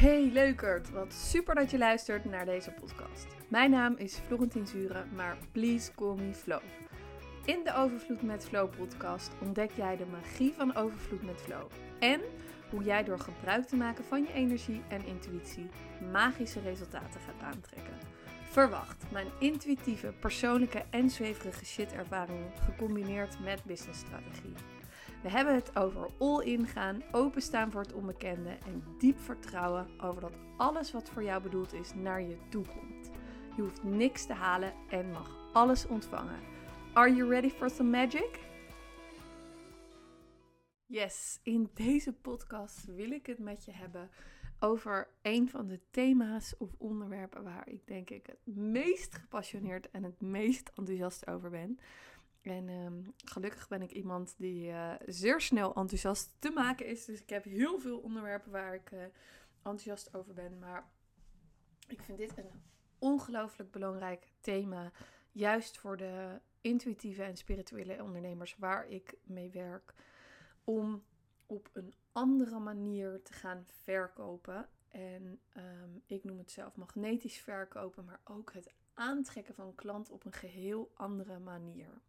[0.00, 3.26] Hey leukert, wat super dat je luistert naar deze podcast.
[3.48, 6.58] Mijn naam is Florentien Zuren, maar please call me Flo.
[7.44, 11.70] In de Overvloed met Flow podcast ontdek jij de magie van overvloed met flow.
[11.98, 12.20] En
[12.70, 15.68] hoe jij door gebruik te maken van je energie en intuïtie
[16.12, 17.98] magische resultaten gaat aantrekken.
[18.44, 24.54] Verwacht mijn intuïtieve, persoonlijke en zweverige shit ervaringen gecombineerd met businessstrategie.
[25.22, 30.36] We hebben het over all-in gaan, openstaan voor het onbekende en diep vertrouwen over dat
[30.56, 33.10] alles wat voor jou bedoeld is naar je toe komt.
[33.56, 36.40] Je hoeft niks te halen en mag alles ontvangen.
[36.92, 38.38] Are you ready for some magic?
[40.86, 44.10] Yes, in deze podcast wil ik het met je hebben
[44.58, 50.02] over een van de thema's of onderwerpen waar ik denk ik het meest gepassioneerd en
[50.02, 51.78] het meest enthousiast over ben.
[52.42, 57.04] En ehm, gelukkig ben ik iemand die uh, zeer snel enthousiast te maken is.
[57.04, 59.02] Dus ik heb heel veel onderwerpen waar ik uh,
[59.56, 60.58] enthousiast over ben.
[60.58, 60.90] Maar
[61.88, 62.50] ik vind dit een
[62.98, 64.92] ongelooflijk belangrijk thema.
[65.32, 69.94] Juist voor de intuïtieve en spirituele ondernemers waar ik mee werk.
[70.64, 71.04] Om
[71.46, 74.68] op een andere manier te gaan verkopen.
[74.88, 80.24] En um, ik noem het zelf magnetisch verkopen, maar ook het aantrekken van klant op
[80.24, 82.00] een geheel andere manier.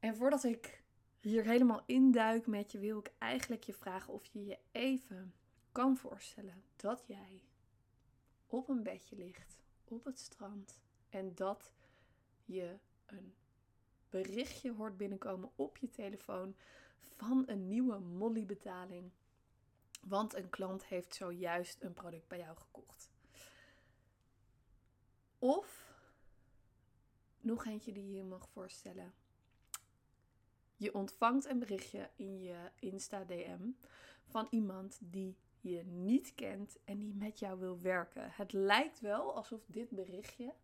[0.00, 0.82] En voordat ik
[1.20, 5.34] hier helemaal induik met je, wil ik eigenlijk je vragen of je je even
[5.72, 7.42] kan voorstellen dat jij
[8.46, 11.72] op een bedje ligt op het strand en dat
[12.44, 13.34] je een
[14.08, 16.54] berichtje hoort binnenkomen op je telefoon
[17.16, 19.10] van een nieuwe Molly-betaling.
[20.00, 23.10] Want een klant heeft zojuist een product bij jou gekocht.
[25.38, 25.94] Of
[27.40, 29.14] nog eentje die je je mag voorstellen.
[30.80, 33.70] Je ontvangt een berichtje in je Insta DM
[34.26, 38.30] van iemand die je niet kent en die met jou wil werken.
[38.30, 40.54] Het lijkt wel alsof dit berichtje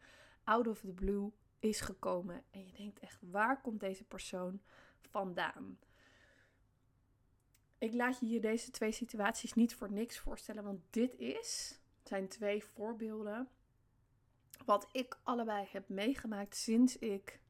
[0.44, 4.60] out of the blue is gekomen en je denkt echt waar komt deze persoon
[5.00, 5.78] vandaan?
[7.78, 12.28] Ik laat je hier deze twee situaties niet voor niks voorstellen, want dit is zijn
[12.28, 13.48] twee voorbeelden
[14.64, 17.40] wat ik allebei heb meegemaakt sinds ik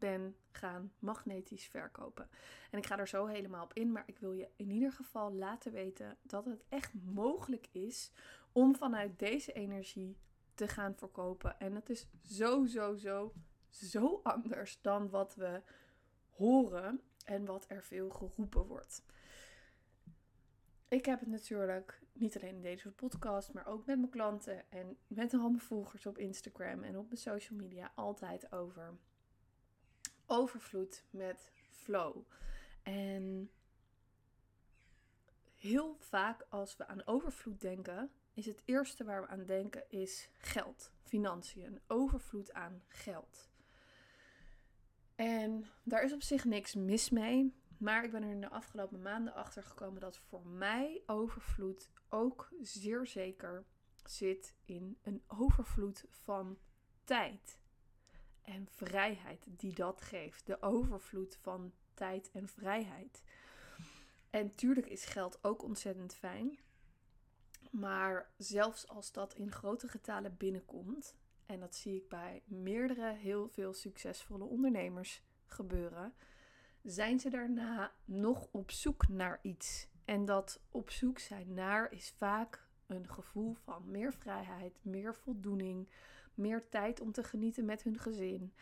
[0.00, 2.28] ben gaan magnetisch verkopen.
[2.70, 5.32] En ik ga er zo helemaal op in, maar ik wil je in ieder geval
[5.32, 8.10] laten weten dat het echt mogelijk is
[8.52, 10.16] om vanuit deze energie
[10.54, 11.58] te gaan verkopen.
[11.60, 13.32] En het is zo, zo, zo,
[13.70, 15.62] zo anders dan wat we
[16.30, 19.02] horen en wat er veel geroepen wordt.
[20.88, 24.96] Ik heb het natuurlijk niet alleen in deze podcast, maar ook met mijn klanten en
[25.06, 28.98] met al mijn volgers op Instagram en op mijn social media altijd over
[30.30, 32.16] overvloed met flow.
[32.82, 33.50] En
[35.54, 40.28] heel vaak als we aan overvloed denken, is het eerste waar we aan denken is
[40.32, 43.50] geld, financiën, overvloed aan geld.
[45.14, 49.02] En daar is op zich niks mis mee, maar ik ben er in de afgelopen
[49.02, 53.64] maanden achter gekomen dat voor mij overvloed ook zeer zeker
[54.04, 56.58] zit in een overvloed van
[57.04, 57.59] tijd
[58.42, 60.46] en vrijheid die dat geeft.
[60.46, 63.22] De overvloed van tijd en vrijheid.
[64.30, 66.58] En tuurlijk is geld ook ontzettend fijn.
[67.70, 73.48] Maar zelfs als dat in grote getalen binnenkomt, en dat zie ik bij meerdere heel
[73.48, 76.14] veel succesvolle ondernemers gebeuren,
[76.82, 79.88] zijn ze daarna nog op zoek naar iets.
[80.04, 85.88] En dat op zoek zijn naar is vaak een gevoel van meer vrijheid, meer voldoening,
[86.34, 88.52] meer tijd om te genieten met hun gezin.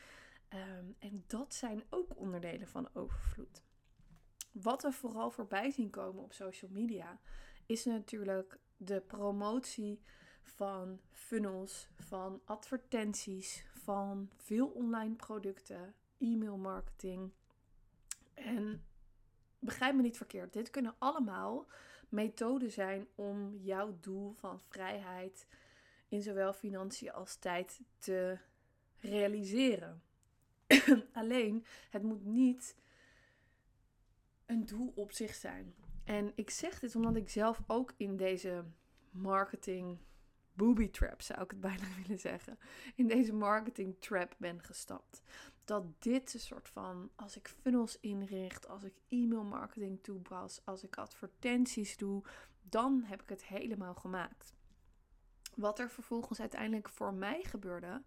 [0.48, 3.62] Ehm, en dat zijn ook onderdelen van overvloed.
[4.52, 7.20] Wat we vooral voorbij zien komen op social media
[7.66, 10.02] is natuurlijk de promotie
[10.42, 17.32] van funnels, van advertenties, van veel online producten, e-mail marketing.
[18.34, 18.84] En
[19.58, 21.66] begrijp me niet verkeerd, dit kunnen allemaal
[22.08, 25.46] methoden zijn om jouw doel van vrijheid
[26.08, 28.38] in zowel financiën als tijd te
[28.96, 30.02] realiseren.
[31.12, 32.76] Alleen, het moet niet
[34.46, 35.74] een doel op zich zijn.
[36.04, 38.64] En ik zeg dit omdat ik zelf ook in deze
[39.10, 39.98] marketing
[40.52, 42.58] booby trap, zou ik het bijna willen zeggen,
[42.94, 45.22] in deze marketing trap ben gestapt.
[45.64, 50.82] Dat dit een soort van, als ik funnels inricht, als ik e-mail marketing toepas, als
[50.84, 52.22] ik advertenties doe,
[52.62, 54.56] dan heb ik het helemaal gemaakt.
[55.58, 58.02] Wat er vervolgens uiteindelijk voor mij gebeurde,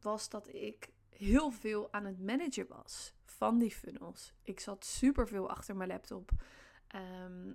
[0.00, 4.34] was dat ik heel veel aan het managen was van die funnels.
[4.42, 6.30] Ik zat super veel achter mijn laptop.
[6.86, 7.52] Ehm,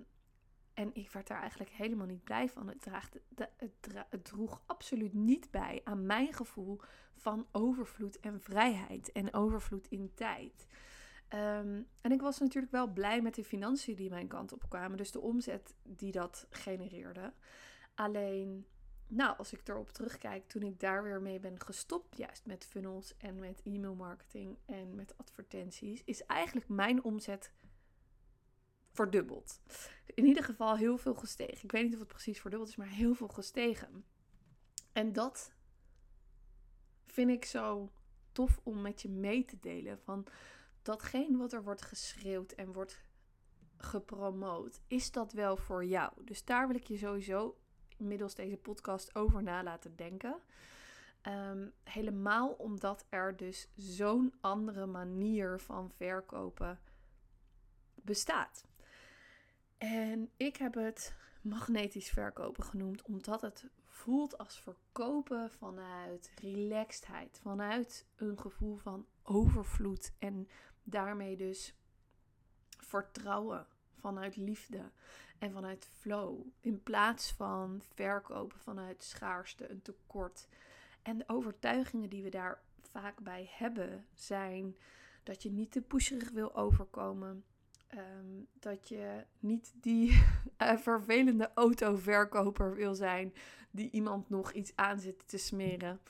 [0.74, 2.68] En ik werd daar eigenlijk helemaal niet blij van.
[2.68, 2.86] Het,
[4.08, 6.80] het droeg absoluut niet bij aan mijn gevoel
[7.16, 10.66] van overvloed en vrijheid en overvloed in tijd.
[11.28, 14.96] Ehm, en ik was natuurlijk wel blij met de financiën die mijn kant op kwamen,
[14.96, 17.32] dus de omzet die dat genereerde.
[17.94, 18.66] Alleen,
[19.14, 23.16] nou, als ik erop terugkijk, toen ik daar weer mee ben gestopt, juist met funnels
[23.16, 27.52] en met e-mail marketing en met advertenties, is eigenlijk mijn omzet
[28.92, 29.60] verdubbeld.
[30.14, 31.64] In ieder geval heel veel gestegen.
[31.64, 34.04] Ik weet niet of het precies verdubbeld is, maar heel veel gestegen.
[34.92, 35.52] En dat
[37.06, 37.92] vind ik zo
[38.32, 39.98] tof om met je mee te delen.
[39.98, 40.26] Van
[40.82, 43.04] datgene wat er wordt geschreeuwd en wordt
[43.76, 46.24] gepromoot, is dat wel voor jou?
[46.24, 47.56] Dus daar wil ik je sowieso
[48.02, 50.36] middels deze podcast over na laten denken.
[51.22, 56.78] Ehm, helemaal omdat er dus zo'n andere manier van verkopen
[57.94, 58.64] bestaat.
[59.78, 68.06] En ik heb het magnetisch verkopen genoemd, omdat het voelt als verkopen vanuit relaxedheid, vanuit
[68.16, 70.48] een gevoel van overvloed en
[70.82, 71.74] daarmee dus
[72.78, 73.66] vertrouwen,
[74.02, 74.90] vanuit liefde
[75.38, 80.48] en vanuit flow, in plaats van verkopen vanuit schaarste, een tekort.
[81.02, 82.60] En de overtuigingen die we daar
[82.90, 84.76] vaak bij hebben zijn
[85.22, 87.44] dat je niet te pusherig wil overkomen,
[87.92, 90.10] Ehm, dat je niet die
[90.62, 93.34] uh, vervelende autoverkoper wil zijn
[93.70, 96.00] die iemand nog iets aan zit te smeren.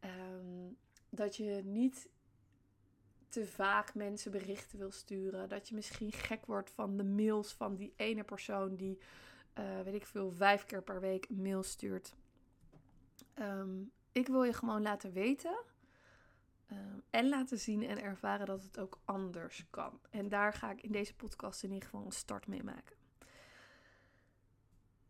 [0.00, 0.72] Ehm,
[1.10, 2.08] dat je niet
[3.34, 5.48] te vaak mensen berichten wil sturen.
[5.48, 8.98] Dat je misschien gek wordt van de mails van die ene persoon die,
[9.58, 12.14] uh, weet ik veel, vijf keer per week een mail stuurt.
[13.34, 13.82] Ehm,
[14.12, 15.56] ik wil je gewoon laten weten
[16.66, 20.00] Ehm, en laten zien en ervaren dat het ook anders kan.
[20.10, 22.96] En daar ga ik in deze podcast in ieder geval een start mee maken.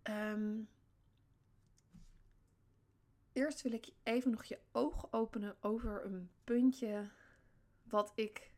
[0.02, 0.60] Ehm,
[3.32, 7.10] eerst wil ik even nog je ogen openen over een puntje
[7.94, 8.50] wat ik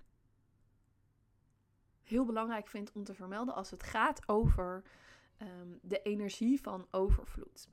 [2.03, 4.83] heel belangrijk vind om te vermelden als het gaat over
[5.37, 7.69] ehm, de energie van overvloed.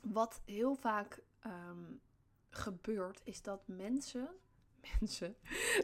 [0.00, 1.22] Wat heel vaak
[2.50, 4.28] gebeurt, is dat mensen,
[5.00, 5.36] mensen,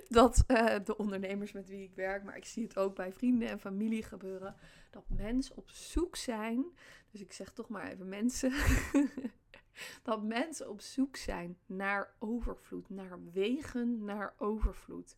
[0.09, 3.49] dat uh, de ondernemers met wie ik werk, maar ik zie het ook bij vrienden
[3.49, 4.57] en familie gebeuren,
[4.91, 6.65] dat mensen op zoek zijn,
[7.11, 8.53] dus ik zeg toch maar even mensen,
[10.03, 15.17] dat mensen op zoek zijn naar overvloed, naar wegen naar overvloed.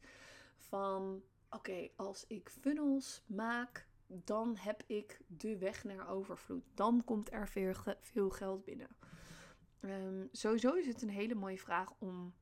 [0.57, 6.65] Van oké, als ik funnels maak, dan heb ik de weg naar overvloed.
[6.75, 7.49] Dan komt er
[8.01, 8.97] veel, geld binnen.
[9.81, 12.35] Um, sowieso is het een hele mooie vraag om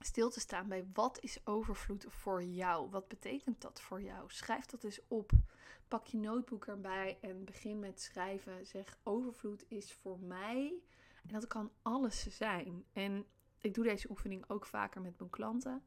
[0.00, 2.90] stil te staan bij wat is overvloed voor jou?
[2.90, 4.30] Wat betekent dat voor jou?
[4.30, 5.30] Schrijf dat eens op.
[5.88, 8.66] Pak je notebook erbij en begin met schrijven.
[8.66, 10.82] Zeg overvloed is voor mij.
[11.22, 12.84] En dat kan alles zijn.
[12.92, 13.26] En
[13.58, 15.82] ik doe deze oefening ook vaker met mijn klanten.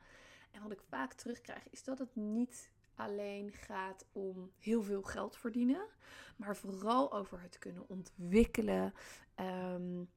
[0.52, 5.38] En wat ik vaak terugkrijg is dat het niet alleen gaat om heel veel geld
[5.38, 5.88] verdienen,
[6.36, 8.94] maar vooral over het kunnen ontwikkelen,
[9.36, 10.10] um,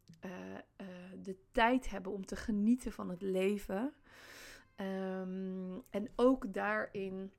[1.23, 3.95] de tijd hebben om te genieten van het leven.
[4.77, 7.33] Um, en ook daarin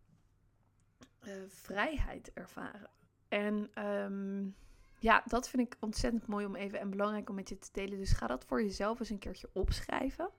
[1.48, 2.90] vrijheid ervaren.
[3.28, 4.56] En um,
[5.00, 7.98] ja, dat vind ik ontzettend mooi om even en belangrijk om met je te delen.
[7.98, 10.30] Dus ga dat voor jezelf eens een keertje opschrijven.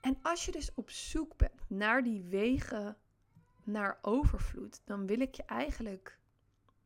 [0.00, 2.96] En als je dus op zoek bent naar die wegen
[3.64, 6.18] naar overvloed, dan wil ik je eigenlijk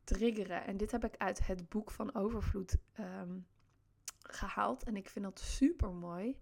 [0.03, 0.65] triggeren.
[0.65, 3.45] En dit heb ik uit het boek van overvloed um,
[4.23, 4.83] gehaald.
[4.83, 6.37] En ik vind dat super mooi.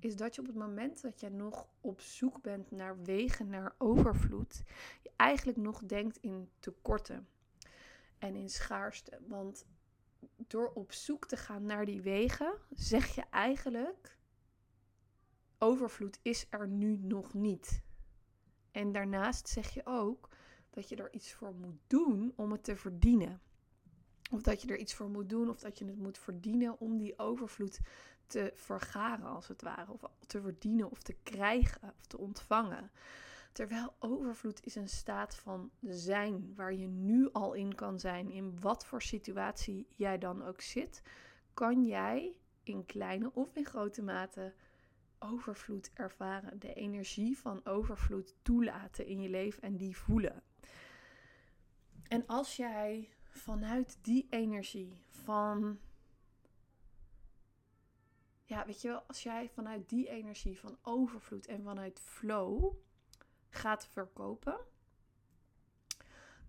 [0.00, 3.74] Is dat je op het moment dat je nog op zoek bent naar wegen naar
[3.78, 4.62] overvloed,
[5.02, 7.28] je eigenlijk nog denkt in tekorten
[8.18, 9.18] en in schaarste.
[9.28, 9.66] Want
[10.36, 14.18] door op zoek te gaan naar die wegen, zeg je eigenlijk:
[15.58, 17.82] overvloed is er nu nog niet.
[18.70, 20.28] En daarnaast zeg je ook
[20.70, 23.40] dat je er iets voor moet doen om het te verdienen.
[24.30, 26.96] Of dat je er iets voor moet doen, of dat je het moet verdienen om
[26.96, 27.80] die overvloed
[28.26, 29.92] te vergaren, als het ware.
[29.92, 32.90] Of te verdienen, of te krijgen, of te ontvangen.
[33.52, 38.60] Terwijl overvloed is een staat van zijn, waar je nu al in kan zijn, in
[38.60, 41.02] wat voor situatie jij dan ook zit,
[41.54, 44.54] kan jij in kleine of in grote mate
[45.18, 50.42] overvloed ervaren, de energie van overvloed toelaten in je leven en die voelen.
[52.08, 55.78] En als jij vanuit die energie van.
[58.44, 62.74] Ja, weet je wel, als jij vanuit die energie van overvloed en vanuit flow
[63.48, 64.58] gaat verkopen,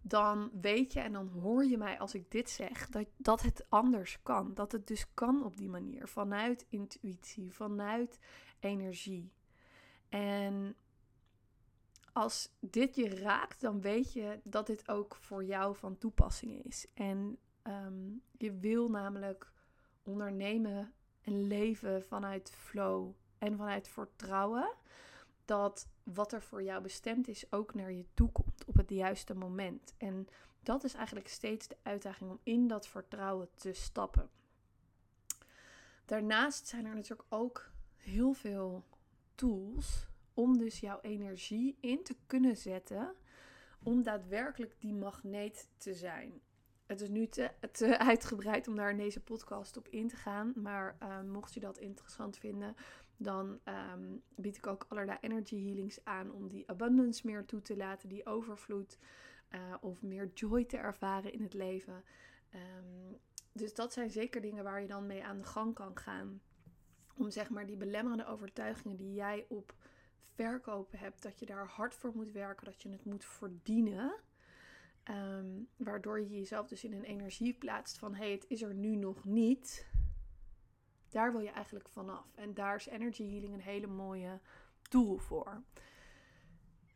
[0.01, 3.65] dan weet je en dan hoor je mij als ik dit zeg, dat, dat het
[3.69, 4.53] anders kan.
[4.53, 8.19] Dat het dus kan op die manier, vanuit intuïtie, vanuit
[8.59, 9.31] energie.
[10.09, 10.75] En
[12.17, 16.87] als dit je raakt, dan weet je dat dit ook voor jou van toepassing is.
[16.93, 19.51] En ehm, je wil namelijk
[20.03, 24.73] ondernemen en leven vanuit flow en vanuit vertrouwen
[25.45, 29.33] dat wat er voor jou bestemd is ook naar je toe komt op het juiste
[29.35, 29.93] moment.
[29.97, 30.27] En
[30.63, 34.29] dat is eigenlijk steeds de uitdaging om in dat vertrouwen te stappen.
[36.05, 38.85] Daarnaast zijn er natuurlijk ook heel veel
[39.35, 43.15] tools om dus jouw energie in te kunnen zetten
[43.83, 46.41] om daadwerkelijk die magneet te zijn.
[46.85, 47.51] Het is nu te,
[47.97, 51.77] uitgebreid om daar in deze podcast op in te gaan, maar uh, mocht je dat
[51.77, 52.75] interessant vinden,
[53.17, 57.77] dan ehm, bied ik ook allerlei energy healings aan om die abundance meer toe te
[57.77, 58.97] laten, die overvloed
[59.51, 62.03] uh, of meer joy te ervaren in het leven.
[62.49, 63.13] Ehm,
[63.51, 66.41] dus dat zijn zeker dingen waar je dan mee aan de gang kan gaan.
[67.15, 69.75] Om zeg maar die belemmerende overtuigingen die jij op
[70.35, 74.15] verkopen hebt, dat je daar hard voor moet werken, dat je het moet verdienen.
[75.03, 78.73] Ehm, waardoor je jezelf dus in een energie plaatst van hé, hey, het is er
[78.73, 79.87] nu nog niet.
[81.09, 82.25] Daar wil je eigenlijk vanaf.
[82.35, 84.39] En daar is energy healing een hele mooie
[84.81, 85.63] tool voor.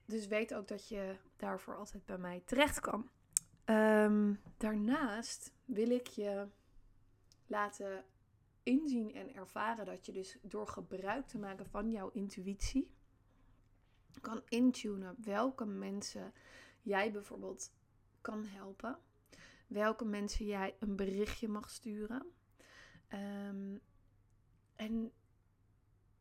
[0.06, 3.10] Dus weet ook dat je daarvoor altijd bij mij terecht kan.
[3.66, 6.48] Ehm, daarnaast wil ik je
[7.48, 8.06] laten
[8.64, 12.92] inzien en ervaren dat je dus door gebruik te maken van jouw intuïtie
[14.20, 16.34] kan intunen welke mensen
[16.82, 17.72] jij bijvoorbeeld
[18.22, 18.98] kan helpen.
[19.68, 22.26] Welke mensen jij een berichtje mag sturen.
[23.10, 23.82] Um,
[24.76, 25.12] en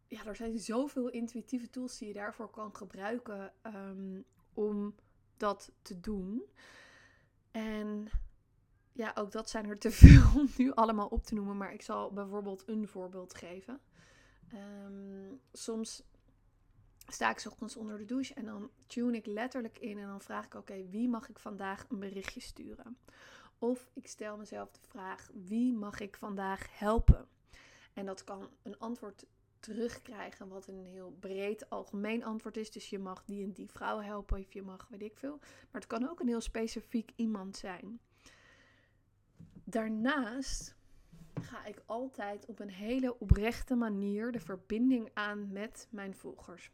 [0.07, 4.95] ja, er zijn zoveel intuïtieve tools die je daarvoor kan gebruiken um, om
[5.37, 6.43] dat te doen.
[7.51, 8.09] En
[8.93, 11.57] ja, ook dat zijn er te veel om nu allemaal op te noemen.
[11.57, 13.81] Maar ik zal bijvoorbeeld een voorbeeld geven.
[14.55, 16.03] Um, soms
[17.13, 20.45] sta ik ochtends onder de douche en dan tune ik letterlijk in en dan vraag
[20.45, 22.99] ik: oké, wie mag ik vandaag een berichtje sturen?
[23.59, 27.29] Of ik stel mezelf de vraag: wie mag ik vandaag helpen?
[27.93, 29.27] En dat kan een antwoord
[29.61, 32.71] terugkrijgen, wat een heel breed algemeen antwoord is.
[32.71, 35.39] Dus je mag die en die vrouw helpen, of je mag weet ik veel.
[35.39, 38.01] Maar het kan ook een heel specifiek iemand zijn.
[39.65, 40.75] Daarnaast
[41.41, 46.71] ga ik altijd op een hele oprechte manier de verbinding aan met mijn volgers.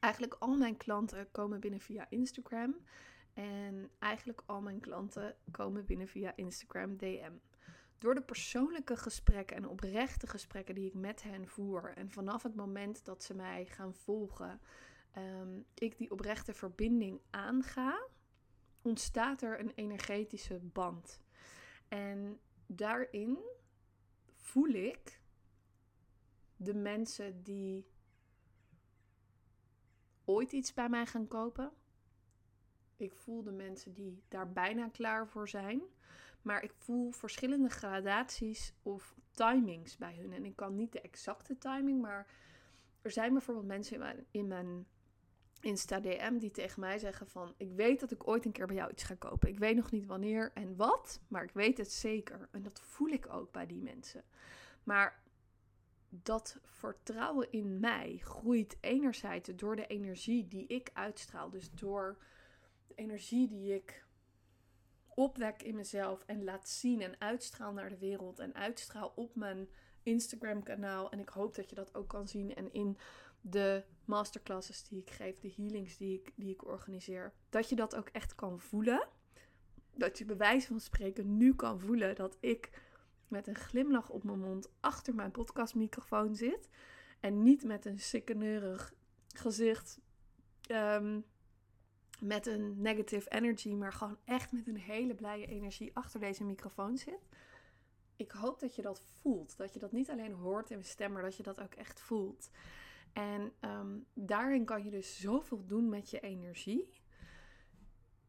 [0.00, 2.76] Eigenlijk al mijn klanten komen binnen via Instagram.
[3.32, 7.32] En eigenlijk al mijn klanten komen binnen via Instagram DM.
[7.98, 11.92] Door de persoonlijke gesprekken en oprechte gesprekken die ik met hen voer.
[11.96, 14.60] En vanaf het moment dat ze mij gaan volgen,
[15.16, 18.06] um, ik die oprechte verbinding aanga,
[18.82, 21.20] ontstaat er een energetische band.
[21.88, 23.38] En daarin
[24.34, 25.20] voel ik
[26.56, 27.86] de mensen die
[30.30, 31.70] ooit iets bij mij gaan kopen.
[32.96, 35.82] Ik voel de mensen die daar bijna klaar voor zijn.
[36.42, 40.32] Maar ik voel verschillende gradaties of timings bij hun.
[40.32, 42.26] En ik kan niet de exacte timing, maar
[43.02, 44.86] er zijn bijvoorbeeld mensen in mijn, in mijn
[45.60, 47.54] Insta DM die tegen mij zeggen van...
[47.56, 49.48] Ik weet dat ik ooit een keer bij jou iets ga kopen.
[49.48, 52.48] Ik weet nog niet wanneer en wat, maar ik weet het zeker.
[52.50, 54.24] En dat voel ik ook bij die mensen.
[54.84, 55.22] Maar
[56.10, 61.50] dat vertrouwen in mij groeit enerzijds door de energie die ik uitstraal.
[61.50, 62.18] Dus door
[62.86, 64.04] de energie die ik
[65.14, 69.68] opwek in mezelf en laat zien en uitstraal naar de wereld en uitstraal op mijn
[70.02, 71.10] Instagram kanaal.
[71.10, 72.98] En ik hoop dat je dat ook kan zien en in
[73.40, 77.96] de masterclasses die ik geef, de healings die ik, die ik organiseer, dat je dat
[77.96, 79.08] ook echt kan voelen.
[79.94, 82.70] Dat je bij wijze van spreken nu kan voelen dat ik
[83.30, 86.68] met een glimlach op mijn mond achter mijn podcastmicrofoon zit.
[87.20, 88.94] En niet met een sikkeneurig
[89.34, 90.00] gezicht.
[90.70, 91.24] Um,
[92.20, 96.98] met een negative energy, maar gewoon echt met een hele blije energie achter deze microfoon
[96.98, 97.28] zit.
[98.16, 99.56] Ik hoop dat je dat voelt.
[99.56, 102.00] Dat je dat niet alleen hoort in mijn stem, maar dat je dat ook echt
[102.00, 102.50] voelt.
[103.12, 106.88] En ehm, daarin kan je dus zoveel doen met je energie.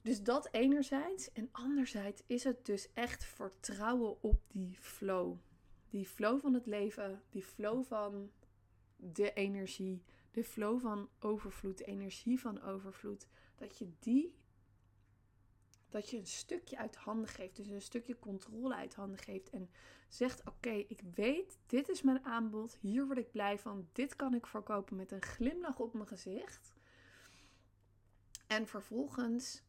[0.02, 1.32] Dus dat enerzijds.
[1.32, 5.38] En anderzijds is het dus echt vertrouwen op die flow.
[5.90, 8.32] Die flow van het leven, die flow van
[8.96, 14.36] de energie, de flow van overvloed, de energie van overvloed dat je die,
[15.90, 19.70] dat je een stukje uit handen geeft, dus een stukje controle uit handen geeft en
[20.08, 24.34] zegt: Oké, ik weet, dit is mijn aanbod, hier word ik blij van, dit kan
[24.34, 26.74] ik verkopen met een glimlach op mijn gezicht.
[28.48, 29.64] En vervolgens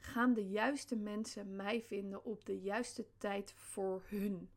[0.00, 4.50] gaan de juiste mensen mij vinden op de juiste tijd voor hun.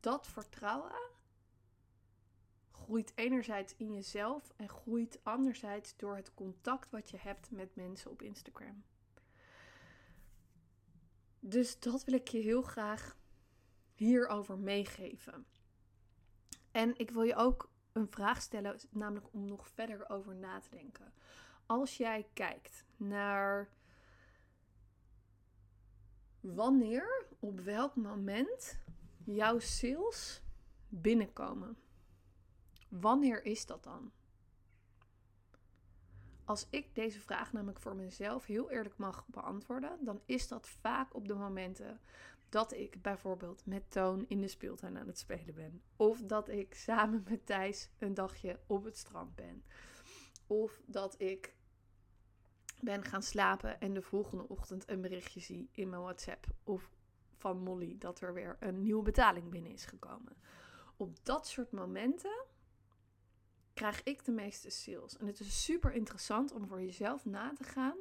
[0.00, 1.10] Dat vertrouwen
[2.70, 8.10] groeit enerzijds in jezelf en groeit anderzijds door het contact wat je hebt met mensen
[8.10, 8.84] op Instagram.
[11.40, 13.16] Dus dat wil ik je heel graag
[13.94, 15.46] hierover meegeven.
[16.70, 20.70] En ik wil je ook een vraag stellen, namelijk om nog verder over na te
[20.70, 21.12] denken.
[21.66, 23.68] Als jij kijkt naar
[26.40, 28.78] wanneer, op welk moment
[29.24, 30.42] jouw sales
[30.88, 31.76] binnenkomen.
[32.88, 34.12] Wanneer is dat dan?
[36.44, 41.14] Als ik deze vraag namelijk voor mezelf heel eerlijk mag beantwoorden, dan is dat vaak
[41.14, 42.00] op de momenten
[42.48, 45.82] dat ik bijvoorbeeld met Toon in de speeltuin aan het spelen ben.
[45.96, 49.64] Of dat ik samen met Thijs een dagje op het strand ben.
[50.46, 51.54] Of dat ik
[52.80, 56.90] ben gaan slapen en de volgende ochtend een berichtje zie in mijn WhatsApp of
[57.36, 60.36] van Molly dat er weer een nieuwe betaling binnen is gekomen.
[60.96, 62.44] Op dat soort momenten
[63.74, 65.16] krijg ik de meeste sales.
[65.16, 67.96] En het is super interessant om voor jezelf na te gaan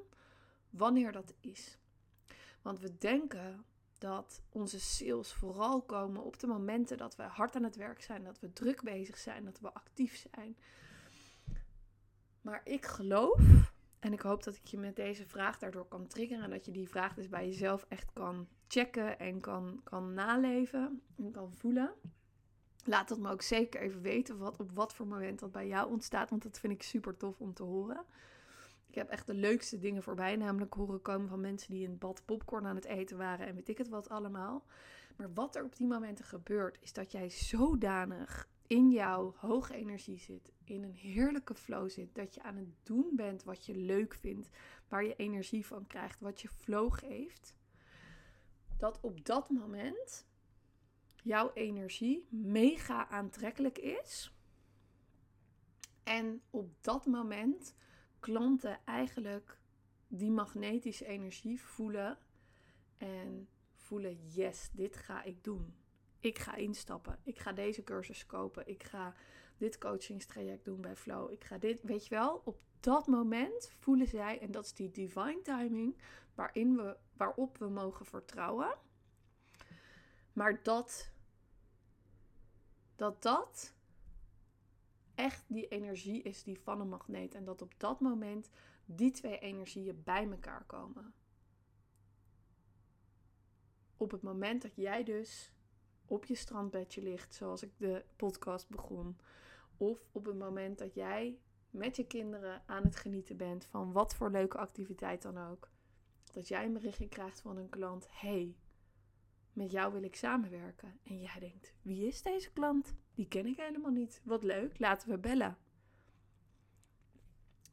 [0.69, 1.77] wanneer dat is.
[2.61, 3.65] Want we denken
[3.97, 8.23] dat onze sales vooral komen op de momenten dat we hard aan het werk zijn,
[8.23, 10.57] dat we druk bezig zijn, dat we actief zijn.
[12.41, 13.41] Maar ik geloof,
[13.99, 16.71] en ik hoop dat ik je met deze vraag daardoor kan triggeren en dat je
[16.71, 21.93] die vraag dus bij jezelf echt kan checken en kan, kan naleven en kan voelen.
[22.85, 25.89] Laat dat me ook zeker even weten wat, op wat voor moment dat bij jou
[25.89, 28.05] ontstaat, want dat vind ik super tof om te horen.
[28.87, 32.21] Ik heb echt de leukste dingen voorbij, namelijk horen komen van mensen die een bad
[32.25, 34.65] popcorn aan het eten waren en weet ik het wat allemaal.
[35.15, 40.17] Maar wat er op die momenten gebeurt, is dat jij zodanig in jouw hoge energie
[40.17, 44.13] zit, in een heerlijke flow zit, dat je aan het doen bent wat je leuk
[44.13, 44.49] vindt,
[44.87, 47.55] waar je energie van krijgt, wat je flow geeft,
[48.77, 50.27] dat op dat moment
[51.23, 54.33] jouw energie mega aantrekkelijk is.
[56.03, 57.75] En op dat moment
[58.19, 59.59] klanten eigenlijk
[60.07, 62.17] die magnetische energie voelen
[62.97, 65.73] en voelen: yes, dit ga ik doen.
[66.19, 67.19] Ik ga instappen.
[67.23, 68.67] Ik ga deze cursus kopen.
[68.67, 69.13] Ik ga
[69.57, 71.31] dit coachingstraject doen bij Flow.
[71.31, 74.91] Ik ga dit, weet je wel, op dat moment voelen zij, en dat is die
[74.91, 75.97] divine timing,
[76.35, 78.77] waarin we, waarop we mogen vertrouwen.
[80.33, 81.11] Maar dat,
[82.95, 83.73] dat dat
[85.15, 87.35] echt die energie is die van een magneet.
[87.35, 88.49] En dat op dat moment
[88.85, 91.13] die twee energieën bij elkaar komen.
[93.97, 95.51] Op het moment dat jij dus
[96.09, 99.17] op je strandbedje ligt, zoals ik de podcast begon.
[99.77, 101.37] Of op het moment dat jij
[101.69, 105.69] met je kinderen aan het genieten bent van wat voor leuke activiteit dan ook.
[106.31, 108.55] Dat jij een berichtje krijgt van een klant: hey,
[109.53, 110.99] met jou wil ik samenwerken.
[111.03, 112.93] En jij denkt: wie is deze klant?
[113.15, 114.21] Die ken ik helemaal niet.
[114.23, 115.57] Wat leuk, laten we bellen.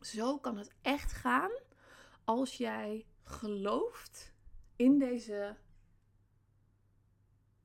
[0.00, 1.50] Zo kan het echt gaan
[2.24, 4.34] als jij gelooft
[4.76, 5.56] in deze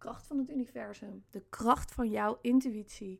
[0.02, 3.20] kracht van het universum, de kracht van jouw intuïtie,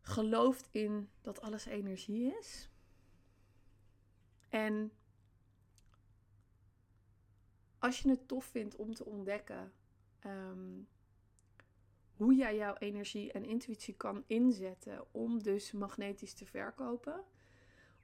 [0.00, 2.70] gelooft in dat alles energie is.
[4.48, 4.92] En
[7.78, 9.72] als je het tof vindt om te ontdekken
[10.18, 10.82] Ehm,
[12.16, 17.24] hoe jij jouw energie en intuïtie kan inzetten om dus magnetisch te verkopen.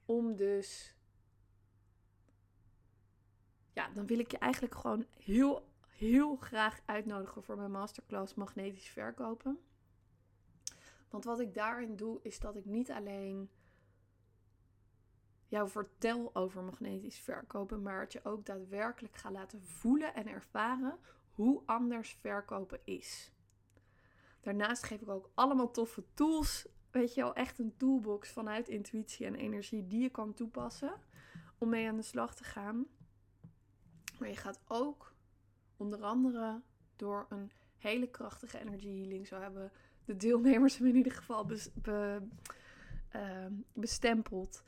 [0.05, 0.95] Om dus.
[3.73, 8.89] Ja, dan wil ik je eigenlijk gewoon heel, heel graag uitnodigen voor mijn masterclass Magnetisch
[8.89, 9.59] Verkopen.
[11.11, 13.51] Want wat ik daarin doe, is dat ik niet alleen
[15.49, 20.99] jou vertel over magnetisch verkopen, maar het je ook daadwerkelijk ga laten voelen en ervaren
[21.31, 23.33] hoe anders verkopen is.
[24.41, 26.67] Daarnaast geef ik ook allemaal toffe tools.
[26.91, 31.01] Weet je wel, echt een toolbox vanuit intuïtie en energie die je kan toepassen
[31.59, 32.87] om mee aan de slag te gaan.
[34.19, 35.14] Maar je gaat ook
[35.77, 36.63] onder andere
[36.97, 39.27] door een hele krachtige energy healing.
[39.27, 39.73] Zo hebben
[40.05, 41.47] de deelnemers hem in ieder geval
[43.11, 44.63] ehm, bestempeld.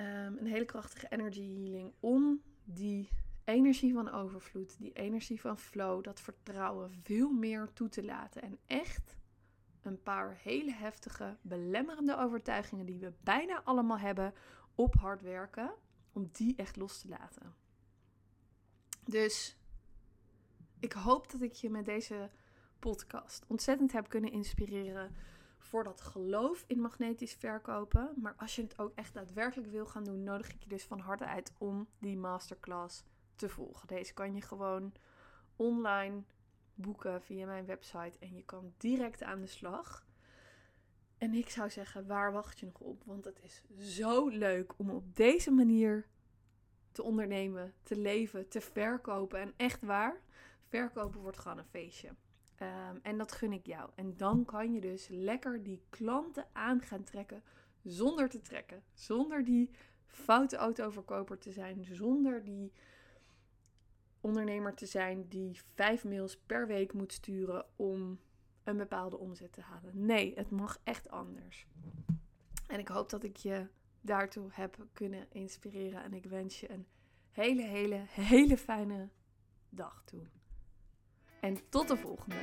[0.00, 3.08] Um, een hele krachtige energy healing om die
[3.44, 8.42] energie van overvloed, die energie van flow, dat vertrouwen veel meer toe te laten.
[8.42, 9.16] En echt
[9.82, 14.34] een paar hele heftige, belemmerende overtuigingen die we bijna allemaal hebben
[14.74, 15.74] op hard werken,
[16.12, 17.54] om die echt los te laten.
[19.04, 19.56] Dus
[20.80, 22.30] ik hoop dat ik je met deze
[22.78, 25.14] podcast ontzettend heb kunnen inspireren
[25.58, 28.12] voor dat geloof in magnetisch verkopen.
[28.16, 30.98] Maar als je het ook echt daadwerkelijk wil gaan doen, nodig ik je dus van
[30.98, 33.04] harte uit om die masterclass
[33.36, 33.88] te volgen.
[33.88, 34.92] Deze kan je gewoon
[35.56, 36.22] online
[36.74, 40.06] boeken via mijn website en je kan direct aan de slag.
[41.18, 43.02] En ik zou zeggen, waar wacht je nog op?
[43.04, 46.06] Want het is zo leuk om op deze manier
[46.92, 49.40] te ondernemen, te leven, te verkopen.
[49.40, 50.20] En echt waar,
[50.68, 52.08] verkopen wordt gewoon een feestje.
[52.56, 53.90] Ehm, en dat gun ik jou.
[53.94, 57.42] En dan kan je dus lekker die klanten aan gaan trekken
[57.82, 58.82] zonder te trekken.
[58.92, 59.70] Zonder die
[60.06, 61.84] foute autoverkoper te zijn.
[61.84, 62.72] Zonder die
[64.20, 68.20] ondernemer te zijn die vijf mails per week moet sturen om
[68.64, 70.06] een bepaalde omzet te halen.
[70.06, 71.66] Nee, het mag echt anders.
[72.66, 73.66] En ik hoop dat ik je
[74.02, 76.02] daartoe heb kunnen inspireren.
[76.02, 76.86] En ik wens je een
[77.30, 79.08] hele, hele, hele fijne
[79.68, 80.22] dag toe.
[81.40, 82.36] En tot de volgende.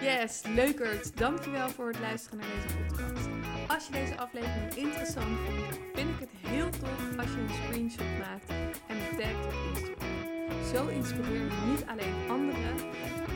[0.00, 1.16] Yes, leukert.
[1.16, 3.28] Dankjewel voor het luisteren naar deze podcast.
[3.68, 8.18] Als je deze aflevering interessant vond, vind ik het heel tof als je een screenshot
[8.18, 8.48] maakt
[8.88, 10.64] en me tagt op Instagram.
[10.74, 12.76] Zo inspireer je niet alleen anderen,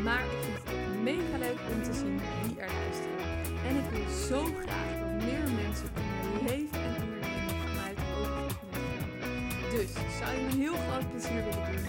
[0.02, 3.18] maar ik vind het mega leuk om te zien wie er luisteren.
[3.68, 9.92] En ik wil zo graag dat meer mensen kunnen leven en ondernemen vanuit overvloed Dus
[10.18, 11.84] zou je me heel groot plezier willen doen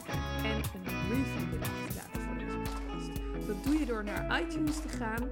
[0.50, 3.10] en een review willen achterlaten voor deze podcast.
[3.48, 5.24] Dat doe je door naar iTunes te gaan,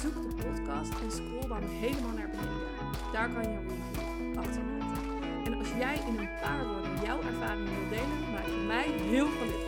[0.00, 2.68] zoek de podcast en scroll dan helemaal naar beneden.
[3.12, 5.02] Daar kan je een review achterlaten.
[5.46, 9.28] En als jij in een paar woorden jouw ervaring wil delen, maak je mij heel
[9.38, 9.67] gelukkig.